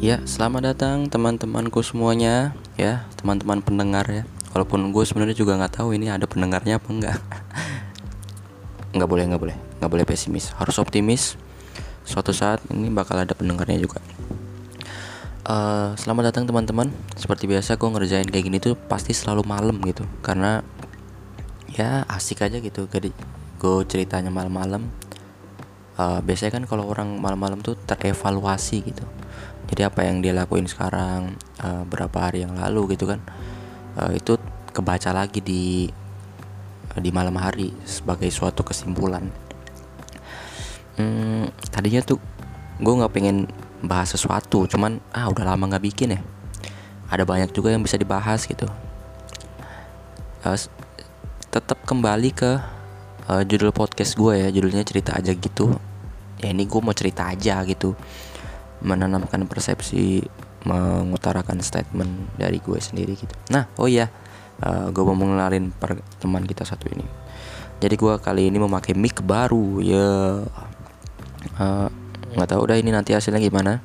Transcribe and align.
Ya, 0.00 0.16
selamat 0.24 0.64
datang 0.64 1.12
teman-temanku 1.12 1.84
semuanya, 1.84 2.56
ya, 2.72 3.04
teman-teman 3.20 3.60
pendengar 3.60 4.08
ya. 4.08 4.24
Walaupun 4.56 4.96
gue 4.96 5.04
sebenarnya 5.04 5.36
juga 5.36 5.60
nggak 5.60 5.76
tahu 5.76 5.92
ini 5.92 6.08
ada 6.08 6.24
pendengarnya 6.24 6.80
apa 6.80 6.88
enggak. 6.88 7.20
nggak 8.96 9.04
boleh, 9.04 9.28
nggak 9.28 9.42
boleh, 9.44 9.56
nggak 9.76 9.90
boleh 9.92 10.04
pesimis. 10.08 10.56
Harus 10.56 10.80
optimis. 10.80 11.36
Suatu 12.08 12.32
saat 12.32 12.64
ini 12.72 12.88
bakal 12.88 13.20
ada 13.20 13.36
pendengarnya 13.36 13.76
juga. 13.76 14.00
Uh, 15.44 15.92
selamat 16.00 16.32
datang 16.32 16.48
teman-teman. 16.48 16.88
Seperti 17.20 17.44
biasa 17.44 17.76
gue 17.76 17.88
ngerjain 17.92 18.24
kayak 18.24 18.44
gini 18.48 18.56
tuh 18.56 18.80
pasti 18.80 19.12
selalu 19.12 19.44
malam 19.44 19.84
gitu, 19.84 20.08
karena 20.24 20.64
ya 21.76 22.08
asik 22.08 22.40
aja 22.40 22.56
gitu. 22.56 22.88
Jadi 22.88 23.12
gue 23.60 23.76
ceritanya 23.84 24.32
malam-malam. 24.32 24.80
Uh, 26.00 26.24
biasanya 26.24 26.56
kan 26.56 26.64
kalau 26.64 26.88
orang 26.88 27.20
malam-malam 27.20 27.60
tuh 27.60 27.76
terevaluasi 27.84 28.80
gitu 28.80 29.04
jadi 29.70 29.86
apa 29.86 30.02
yang 30.02 30.18
dia 30.18 30.34
lakuin 30.34 30.66
sekarang 30.66 31.38
uh, 31.62 31.86
berapa 31.86 32.18
hari 32.18 32.42
yang 32.42 32.58
lalu 32.58 32.98
gitu 32.98 33.06
kan 33.06 33.22
uh, 33.96 34.10
itu 34.10 34.34
kebaca 34.74 35.14
lagi 35.14 35.38
di 35.38 35.86
di 36.98 37.10
malam 37.14 37.38
hari 37.38 37.70
sebagai 37.86 38.26
suatu 38.34 38.66
kesimpulan. 38.66 39.30
Hmm, 40.98 41.46
tadinya 41.70 42.02
tuh 42.02 42.18
gue 42.82 42.94
nggak 42.98 43.14
pengen 43.14 43.46
bahas 43.80 44.10
sesuatu 44.10 44.66
cuman 44.66 44.98
ah 45.14 45.30
udah 45.30 45.54
lama 45.54 45.70
nggak 45.70 45.84
bikin 45.86 46.18
ya. 46.18 46.20
Ada 47.10 47.22
banyak 47.22 47.54
juga 47.54 47.70
yang 47.70 47.82
bisa 47.86 47.94
dibahas 47.94 48.42
gitu. 48.42 48.66
Uh, 50.42 50.58
tetap 51.50 51.78
kembali 51.86 52.30
ke 52.34 52.58
uh, 53.30 53.42
judul 53.46 53.70
podcast 53.70 54.18
gue 54.18 54.34
ya 54.42 54.48
judulnya 54.50 54.82
cerita 54.82 55.14
aja 55.14 55.30
gitu. 55.30 55.78
Ya 56.42 56.50
ini 56.50 56.66
gue 56.66 56.80
mau 56.82 56.96
cerita 56.96 57.30
aja 57.30 57.62
gitu 57.62 57.94
menanamkan 58.80 59.44
persepsi 59.44 60.24
mengutarakan 60.64 61.60
statement 61.64 62.36
dari 62.36 62.60
gue 62.60 62.76
sendiri 62.76 63.16
gitu. 63.16 63.32
Nah 63.48 63.68
oh 63.80 63.88
iya 63.88 64.12
uh, 64.60 64.92
gue 64.92 65.02
mau 65.04 65.16
mengenalin 65.16 65.72
teman 66.20 66.44
kita 66.44 66.68
satu 66.68 66.88
ini. 66.92 67.04
Jadi 67.80 67.94
gue 67.96 68.14
kali 68.20 68.52
ini 68.52 68.60
memakai 68.60 68.92
mic 68.92 69.24
baru 69.24 69.80
ya. 69.80 70.08
Uh, 71.56 71.88
nggak 72.36 72.48
tahu 72.52 72.60
udah 72.68 72.76
ini 72.76 72.92
nanti 72.92 73.16
hasilnya 73.16 73.40
gimana. 73.40 73.80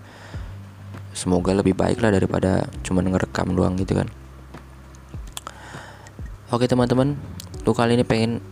Semoga 1.16 1.56
lebih 1.56 1.80
baik 1.80 2.04
lah 2.04 2.12
daripada 2.12 2.68
cuma 2.84 3.00
ngerekam 3.00 3.56
doang 3.56 3.80
gitu 3.80 3.96
kan. 3.96 4.12
Oke 6.52 6.68
teman-teman. 6.68 7.16
Lu 7.64 7.72
kali 7.72 7.96
ini 7.96 8.04
pengen 8.04 8.44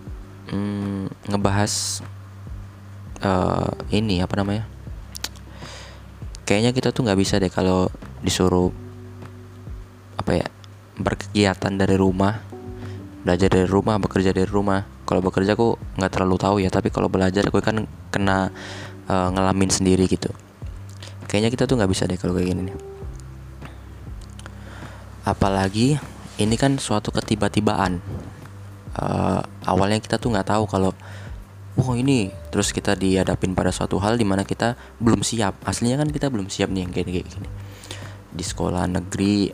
mm, 0.47 1.28
ngebahas 1.28 2.00
uh, 3.19 3.67
ini 3.91 4.23
apa 4.23 4.39
namanya 4.39 4.72
kayaknya 6.44 6.72
kita 6.75 6.89
tuh 6.91 7.08
nggak 7.08 7.19
bisa 7.19 7.39
deh 7.39 7.52
kalau 7.52 7.88
disuruh 8.23 8.72
apa 10.19 10.31
ya 10.44 10.47
berkegiatan 11.00 11.73
dari 11.73 11.97
rumah 11.97 12.39
belajar 13.23 13.47
dari 13.47 13.67
rumah 13.67 13.95
bekerja 14.03 14.35
dari 14.35 14.47
rumah. 14.47 14.83
Kalau 15.08 15.19
bekerja 15.23 15.55
aku 15.55 15.75
nggak 16.00 16.11
terlalu 16.11 16.35
tahu 16.39 16.55
ya 16.63 16.72
tapi 16.72 16.91
kalau 16.91 17.08
belajar 17.08 17.44
aku 17.47 17.59
kan 17.63 17.88
kena 18.11 18.52
uh, 19.08 19.27
ngalamin 19.31 19.72
sendiri 19.72 20.08
gitu. 20.08 20.31
Kayaknya 21.27 21.50
kita 21.52 21.63
tuh 21.67 21.75
nggak 21.80 21.91
bisa 21.91 22.03
deh 22.08 22.19
kalau 22.19 22.35
kayak 22.35 22.52
gini 22.52 22.94
apalagi 25.23 25.95
ini 26.35 26.55
kan 26.59 26.75
suatu 26.75 27.16
ketiba-tibaan 27.16 28.03
uh, 29.00 29.39
awalnya 29.63 30.03
kita 30.03 30.19
tuh 30.19 30.35
nggak 30.35 30.52
tahu 30.52 30.67
kalau 30.67 30.91
oh 31.79 31.93
ini. 31.97 32.29
Terus 32.53 32.69
kita 32.69 32.93
dihadapin 32.93 33.57
pada 33.57 33.73
suatu 33.73 33.97
hal 34.02 34.17
di 34.17 34.25
mana 34.25 34.45
kita 34.45 34.77
belum 35.02 35.25
siap. 35.25 35.57
Aslinya 35.66 36.02
kan 36.02 36.09
kita 36.09 36.29
belum 36.29 36.49
siap 36.49 36.69
nih 36.69 36.81
yang 36.85 36.91
kayak 36.93 37.09
gini 37.09 37.49
di 38.33 38.41
sekolah 38.41 38.89
negeri 38.89 39.53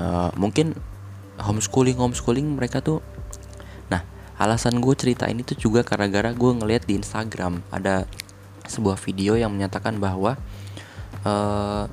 uh, 0.00 0.32
mungkin 0.40 0.72
homeschooling 1.36 2.00
homeschooling 2.00 2.56
mereka 2.56 2.80
tuh 2.80 3.04
nah 3.92 4.00
alasan 4.40 4.80
gue 4.80 4.94
cerita 4.96 5.28
ini 5.28 5.44
tuh 5.44 5.60
juga 5.60 5.84
karena 5.84 6.08
gara 6.08 6.32
gue 6.32 6.50
ngeliat 6.56 6.88
di 6.88 6.96
Instagram 6.96 7.60
ada 7.68 8.08
sebuah 8.64 8.96
video 8.96 9.36
yang 9.36 9.52
menyatakan 9.52 10.00
bahwa 10.00 10.40
uh, 11.28 11.84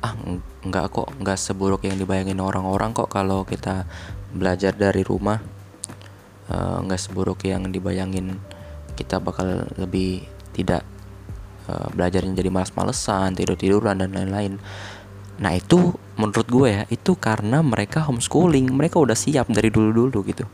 ah 0.00 0.14
nggak 0.64 0.86
kok 0.92 1.08
nggak 1.20 1.38
seburuk 1.40 1.84
yang 1.84 1.96
dibayangin 1.96 2.40
orang-orang 2.40 2.92
kok 2.92 3.08
kalau 3.08 3.44
kita 3.48 3.88
belajar 4.32 4.76
dari 4.76 5.00
rumah 5.00 5.40
uh, 6.52 6.84
nggak 6.84 7.00
seburuk 7.00 7.40
yang 7.48 7.68
dibayangin 7.72 8.36
kita 9.00 9.16
bakal 9.16 9.64
lebih 9.80 10.28
tidak 10.52 10.84
uh, 11.72 11.88
belajarnya 11.96 12.36
jadi 12.36 12.52
malas-malesan, 12.52 13.32
tidur-tiduran 13.32 13.96
dan 14.04 14.12
lain-lain. 14.12 14.60
Nah, 15.40 15.56
itu 15.56 15.96
menurut 16.20 16.44
gue 16.44 16.68
ya, 16.68 16.82
itu 16.92 17.16
karena 17.16 17.64
mereka 17.64 18.04
homeschooling, 18.04 18.68
mereka 18.76 19.00
udah 19.00 19.16
siap 19.16 19.48
dari 19.48 19.72
dulu-dulu 19.72 20.20
gitu. 20.28 20.44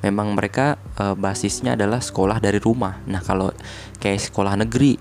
Memang 0.00 0.32
mereka 0.32 0.80
uh, 0.96 1.12
basisnya 1.12 1.76
adalah 1.76 2.00
sekolah 2.00 2.40
dari 2.40 2.56
rumah. 2.56 3.04
Nah, 3.04 3.20
kalau 3.20 3.52
kayak 4.00 4.32
sekolah 4.32 4.56
negeri 4.56 4.96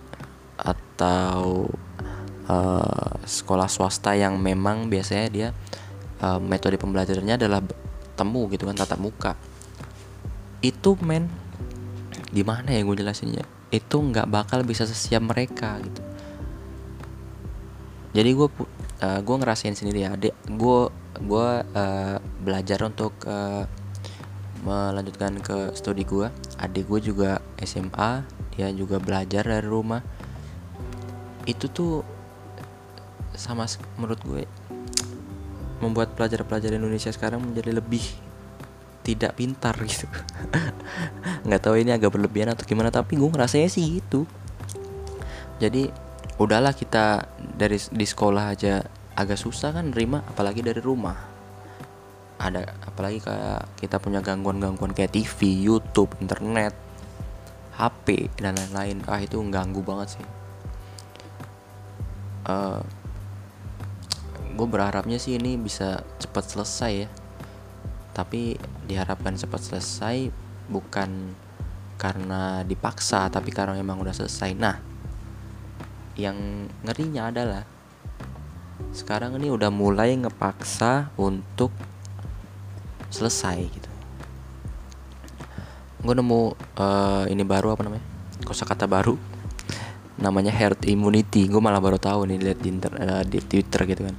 atau 0.59 1.71
uh, 2.51 3.11
sekolah 3.23 3.71
swasta 3.71 4.19
yang 4.19 4.35
memang 4.35 4.91
biasanya 4.91 5.27
dia 5.31 5.47
uh, 6.19 6.37
metode 6.43 6.75
pembelajarannya 6.75 7.39
adalah 7.39 7.63
temu 8.19 8.51
gitu 8.51 8.67
kan 8.67 8.75
tatap 8.75 8.99
muka. 8.99 9.33
Itu 10.59 10.99
men 10.99 11.31
gimana 12.31 12.71
ya 12.71 12.81
gue 12.81 12.95
jelasinnya? 12.95 13.43
Itu 13.69 13.99
nggak 13.99 14.27
bakal 14.31 14.63
bisa 14.63 14.87
sesiap 14.87 15.23
mereka 15.23 15.77
gitu. 15.83 16.01
Jadi 18.11 18.29
gue 18.35 18.47
uh, 19.03 19.19
gue 19.23 19.35
ngerasain 19.39 19.75
sendiri 19.75 20.03
ya 20.03 20.15
adik 20.15 20.35
gue 20.47 20.79
gue 21.21 21.49
uh, 21.63 22.17
belajar 22.43 22.79
untuk 22.83 23.15
uh, 23.27 23.63
melanjutkan 24.61 25.39
ke 25.41 25.73
studi 25.73 26.03
gue 26.05 26.27
adik 26.61 26.85
gue 26.85 27.11
juga 27.11 27.41
SMA 27.63 28.23
dia 28.51 28.67
juga 28.71 28.99
belajar 28.99 29.47
dari 29.47 29.67
rumah. 29.67 30.03
Itu 31.47 31.71
tuh 31.71 32.03
sama 33.35 33.65
menurut 33.95 34.21
gue 34.27 34.43
membuat 35.81 36.13
pelajar-pelajar 36.13 36.77
Indonesia 36.77 37.09
sekarang 37.09 37.41
menjadi 37.41 37.81
lebih 37.81 38.03
tidak 39.01 39.37
pintar 39.37 39.73
gitu. 39.81 40.05
Nggak 41.45 41.61
tahu 41.61 41.75
ini 41.81 41.93
agak 41.93 42.13
berlebihan 42.13 42.53
atau 42.53 42.65
gimana 42.65 42.93
tapi 42.93 43.17
gue 43.17 43.29
ngerasanya 43.29 43.69
sih 43.69 44.01
gitu. 44.01 44.29
Jadi 45.57 45.89
udahlah 46.41 46.73
kita 46.73 47.25
dari 47.37 47.77
di 47.77 48.05
sekolah 48.05 48.53
aja 48.53 48.81
agak 49.17 49.37
susah 49.37 49.73
kan 49.73 49.93
nerima 49.93 50.21
apalagi 50.25 50.61
dari 50.61 50.81
rumah. 50.81 51.17
Ada 52.41 52.65
apalagi 52.89 53.21
kayak 53.21 53.77
kita 53.77 54.01
punya 54.01 54.21
gangguan-gangguan 54.25 54.97
kayak 54.97 55.13
TV, 55.13 55.61
YouTube, 55.61 56.17
internet, 56.21 56.73
HP 57.77 58.33
dan 58.41 58.57
lain-lain. 58.57 59.05
Ah 59.05 59.21
itu 59.21 59.37
ganggu 59.53 59.85
banget 59.85 60.17
sih. 60.17 60.25
Uh, 62.41 62.49
eh, 62.49 62.81
gue 64.57 64.67
berharapnya 64.67 65.21
sih 65.21 65.37
ini 65.37 65.61
bisa 65.61 66.01
cepat 66.17 66.49
selesai 66.49 66.93
ya 67.05 67.09
tapi 68.11 68.59
diharapkan 68.87 69.39
cepat 69.39 69.61
selesai 69.63 70.31
bukan 70.67 71.35
karena 71.95 72.65
dipaksa 72.65 73.29
tapi 73.29 73.53
karena 73.53 73.77
memang 73.77 74.01
udah 74.01 74.15
selesai. 74.15 74.57
Nah 74.57 74.75
yang 76.19 76.67
ngerinya 76.83 77.31
adalah 77.31 77.63
sekarang 78.91 79.39
ini 79.39 79.47
udah 79.47 79.71
mulai 79.71 80.17
ngepaksa 80.19 81.15
untuk 81.15 81.71
selesai 83.07 83.57
gitu. 83.69 83.89
Gue 86.01 86.17
nemu 86.17 86.57
uh, 86.81 87.23
ini 87.29 87.45
baru 87.45 87.77
apa 87.77 87.85
namanya? 87.85 88.03
Kosakata 88.43 88.89
baru. 88.89 89.15
Namanya 90.17 90.49
herd 90.51 90.81
immunity. 90.89 91.45
Gue 91.45 91.61
malah 91.61 91.79
baru 91.79 92.01
tahu 92.01 92.25
nih 92.27 92.37
lihat 92.41 92.59
di, 92.59 92.71
uh, 92.73 93.23
di 93.23 93.39
twitter 93.39 93.85
gitu 93.85 94.01
kan. 94.09 94.15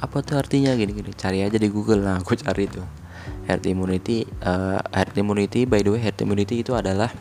Apa 0.00 0.24
tuh 0.24 0.40
artinya? 0.40 0.72
Gini 0.72 0.96
gini 0.96 1.12
cari 1.12 1.44
aja 1.44 1.60
di 1.60 1.68
google. 1.68 2.00
Nah 2.00 2.18
gue 2.24 2.36
cari 2.40 2.64
tuh 2.66 2.97
herd 3.46 3.64
immunity 3.64 4.28
uh, 4.44 4.80
herd 4.92 5.14
immunity 5.16 5.64
by 5.64 5.80
the 5.80 5.94
way 5.94 6.00
herd 6.00 6.18
immunity 6.20 6.60
itu 6.60 6.76
adalah 6.76 7.12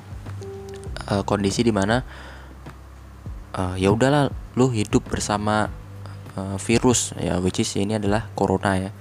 uh, 1.11 1.23
kondisi 1.23 1.63
di 1.63 1.71
mana 1.71 2.03
uh, 3.57 3.75
ya 3.75 3.89
udahlah 3.89 4.29
lu 4.57 4.69
hidup 4.69 5.05
bersama 5.09 5.69
uh, 6.37 6.57
virus 6.61 7.17
ya 7.17 7.41
which 7.41 7.59
is 7.59 7.73
ini 7.75 7.97
adalah 7.97 8.29
corona 8.37 8.77
ya. 8.77 8.91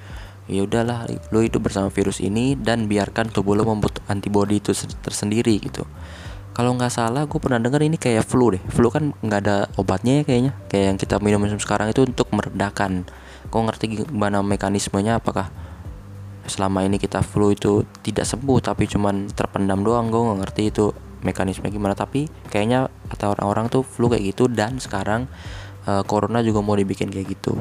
Ya 0.47 0.62
udahlah 0.62 1.11
lu 1.35 1.43
hidup 1.43 1.67
bersama 1.67 1.91
virus 1.91 2.23
ini 2.23 2.55
dan 2.55 2.87
biarkan 2.87 3.35
tubuh 3.35 3.58
lu 3.58 3.67
membuat 3.67 3.99
antibody 4.06 4.62
itu 4.62 4.70
tersendiri 5.03 5.58
gitu. 5.58 5.82
Kalau 6.55 6.73
nggak 6.79 6.88
salah 6.88 7.26
gue 7.26 7.37
pernah 7.43 7.58
dengar 7.58 7.82
ini 7.82 7.99
kayak 7.99 8.23
flu 8.23 8.55
deh. 8.55 8.62
Flu 8.70 8.88
kan 8.88 9.11
nggak 9.20 9.41
ada 9.43 9.67
obatnya 9.75 10.23
ya 10.23 10.25
kayaknya. 10.25 10.53
Kayak 10.70 10.85
yang 10.94 10.99
kita 11.03 11.14
minum 11.19 11.43
minum 11.43 11.58
sekarang 11.58 11.91
itu 11.91 12.06
untuk 12.06 12.31
meredakan. 12.31 13.11
Kau 13.50 13.67
ngerti 13.67 14.06
gimana 14.06 14.38
mekanismenya? 14.41 15.19
Apakah 15.19 15.50
selama 16.46 16.87
ini 16.87 16.96
kita 16.96 17.20
flu 17.22 17.50
itu 17.52 17.82
tidak 18.02 18.26
sembuh 18.26 18.58
tapi 18.62 18.87
cuman 18.87 19.31
terpendam 19.31 19.82
doang. 19.82 20.08
Gue 20.08 20.22
nggak 20.22 20.38
ngerti 20.46 20.62
itu 20.70 20.94
mekanisme 21.26 21.66
gimana 21.66 21.98
tapi 21.98 22.31
kayaknya 22.48 22.87
kata 23.10 23.34
orang-orang 23.34 23.66
tuh 23.66 23.82
flu 23.82 24.06
kayak 24.06 24.37
gitu 24.37 24.46
dan 24.46 24.78
sekarang 24.78 25.26
uh, 25.90 26.06
corona 26.06 26.40
juga 26.40 26.62
mau 26.62 26.78
dibikin 26.78 27.10
kayak 27.10 27.34
gitu. 27.34 27.58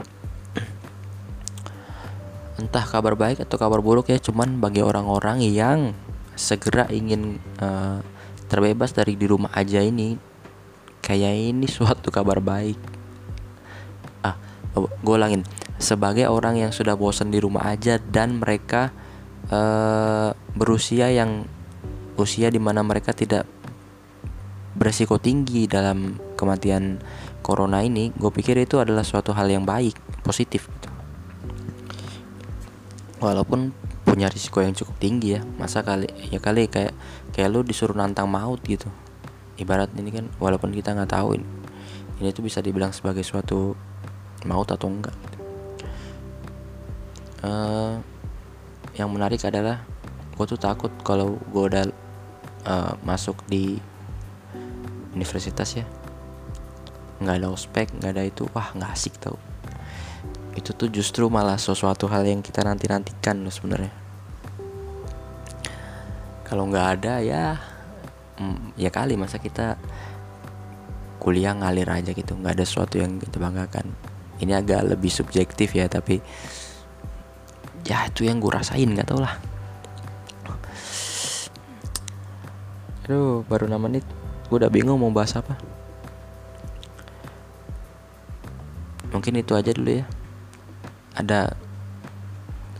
Entah 2.62 2.86
kabar 2.88 3.18
baik 3.20 3.44
atau 3.44 3.58
kabar 3.60 3.82
buruk 3.84 4.08
ya 4.08 4.22
cuman 4.22 4.62
bagi 4.62 4.80
orang-orang 4.80 5.44
yang 5.44 5.92
segera 6.36 6.88
ingin 6.92 7.42
uh, 7.60 8.00
terbebas 8.48 8.94
dari 8.94 9.18
di 9.18 9.26
rumah 9.26 9.50
aja 9.56 9.82
ini 9.82 10.16
kayak 11.02 11.34
ini 11.56 11.66
suatu 11.76 12.14
kabar 12.14 12.38
baik. 12.40 12.78
Ah 14.22 14.38
gue 14.76 15.16
ulangin 15.16 15.42
sebagai 15.86 16.26
orang 16.26 16.58
yang 16.58 16.72
sudah 16.74 16.98
bosan 16.98 17.30
di 17.30 17.38
rumah 17.38 17.70
aja 17.70 18.02
dan 18.02 18.42
mereka 18.42 18.90
uh, 19.54 20.34
berusia 20.58 21.14
yang 21.14 21.46
usia 22.18 22.50
di 22.50 22.58
mana 22.58 22.82
mereka 22.82 23.14
tidak 23.14 23.46
beresiko 24.74 25.22
tinggi 25.22 25.70
dalam 25.70 26.18
kematian 26.34 26.98
corona 27.46 27.86
ini 27.86 28.10
gue 28.18 28.32
pikir 28.34 28.58
itu 28.58 28.82
adalah 28.82 29.06
suatu 29.06 29.32
hal 29.32 29.46
yang 29.46 29.64
baik 29.64 29.96
positif 30.26 30.68
gitu 30.68 30.90
walaupun 33.22 33.72
punya 34.04 34.28
risiko 34.28 34.60
yang 34.66 34.74
cukup 34.74 34.98
tinggi 34.98 35.40
ya 35.40 35.42
masa 35.62 35.86
kali 35.86 36.10
ya 36.34 36.42
kali 36.42 36.68
kayak 36.68 36.92
kayak 37.32 37.50
lu 37.54 37.62
disuruh 37.64 37.96
nantang 37.96 38.28
maut 38.28 38.60
gitu 38.66 38.90
ibarat 39.56 39.92
ini 39.96 40.12
kan 40.12 40.26
walaupun 40.40 40.72
kita 40.76 40.92
nggak 40.92 41.16
tahu 41.16 41.40
ini, 41.40 41.48
ini 42.20 42.30
tuh 42.36 42.44
bisa 42.44 42.60
dibilang 42.60 42.92
sebagai 42.92 43.24
suatu 43.24 43.76
maut 44.44 44.68
atau 44.68 44.92
enggak. 44.92 45.16
Uh, 47.46 48.02
yang 48.98 49.14
menarik 49.14 49.46
adalah 49.46 49.86
gue 50.36 50.46
tuh 50.50 50.60
takut 50.60 50.90
kalau 51.06 51.38
gue 51.54 51.64
udah 51.70 51.86
uh, 52.66 52.94
masuk 53.06 53.38
di 53.46 53.78
universitas 55.16 55.80
ya 55.80 55.86
nggak 57.16 57.36
ada 57.40 57.48
ospek 57.48 57.88
nggak 57.96 58.12
ada 58.12 58.24
itu 58.28 58.44
wah 58.52 58.76
nggak 58.76 58.92
asik 58.92 59.16
tau. 59.24 59.40
Itu 60.56 60.72
tuh 60.76 60.92
justru 60.92 61.28
malah 61.28 61.60
sesuatu 61.60 62.08
hal 62.12 62.28
yang 62.28 62.44
kita 62.44 62.64
nanti 62.64 62.88
nantikan 62.92 63.40
loh 63.44 63.52
sebenarnya. 63.52 63.92
Kalau 66.44 66.68
nggak 66.68 66.88
ada 67.00 67.14
ya 67.24 67.56
mm, 68.40 68.76
ya 68.76 68.92
kali 68.92 69.16
masa 69.16 69.40
kita 69.40 69.80
kuliah 71.24 71.58
ngalir 71.58 71.90
aja 71.90 72.12
gitu 72.14 72.38
nggak 72.38 72.60
ada 72.60 72.66
sesuatu 72.68 73.00
yang 73.00 73.16
kita 73.20 73.40
banggakan. 73.40 73.96
Ini 74.36 74.60
agak 74.60 74.84
lebih 74.96 75.12
subjektif 75.12 75.72
ya 75.72 75.88
tapi 75.88 76.20
ya 77.86 78.10
itu 78.10 78.26
yang 78.26 78.42
gue 78.42 78.50
rasain 78.50 78.90
nggak 78.90 79.08
tau 79.08 79.22
lah. 79.22 79.38
Aduh 83.06 83.46
baru 83.46 83.70
6 83.70 83.78
menit. 83.78 84.06
Gue 84.50 84.58
udah 84.58 84.74
bingung 84.74 84.98
mau 84.98 85.14
bahas 85.14 85.38
apa. 85.38 85.54
Mungkin 89.14 89.38
itu 89.38 89.54
aja 89.54 89.70
dulu 89.70 90.02
ya. 90.02 90.06
Ada 91.14 91.54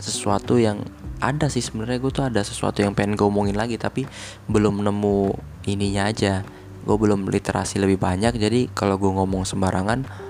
sesuatu 0.02 0.58
yang 0.58 0.82
ada 1.22 1.46
sih 1.48 1.62
sebenarnya. 1.62 2.02
Gue 2.02 2.10
tuh 2.10 2.26
ada 2.26 2.42
sesuatu 2.42 2.82
yang 2.82 2.98
pengen 2.98 3.14
gue 3.14 3.26
omongin 3.30 3.56
lagi 3.56 3.78
tapi 3.78 4.10
belum 4.50 4.82
nemu 4.82 5.38
ininya 5.70 6.10
aja. 6.10 6.42
Gue 6.86 6.98
belum 6.98 7.30
literasi 7.30 7.78
lebih 7.78 8.02
banyak 8.02 8.34
jadi 8.42 8.70
kalau 8.74 8.98
gue 8.98 9.10
ngomong 9.14 9.46
sembarangan 9.46 10.26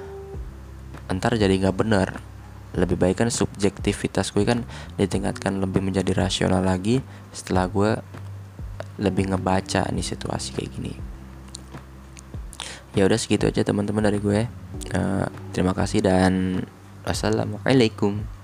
entar 1.06 1.38
jadi 1.38 1.54
nggak 1.62 1.78
bener 1.78 2.25
lebih 2.76 3.00
baik 3.00 3.24
kan 3.24 3.32
subjektivitas 3.32 4.36
gue 4.36 4.44
kan 4.44 4.68
ditingkatkan 5.00 5.64
lebih 5.64 5.80
menjadi 5.80 6.12
rasional 6.12 6.62
lagi 6.62 7.00
setelah 7.32 7.72
gue 7.72 7.92
lebih 9.00 9.32
ngebaca 9.32 9.88
nih 9.92 10.06
situasi 10.06 10.56
kayak 10.56 10.72
gini. 10.76 10.94
Ya 12.96 13.04
udah 13.04 13.20
segitu 13.20 13.52
aja 13.52 13.64
teman-teman 13.64 14.08
dari 14.08 14.20
gue. 14.24 14.48
Uh, 14.96 15.28
terima 15.52 15.76
kasih 15.76 16.00
dan 16.00 16.64
Wassalamualaikum 17.04 18.35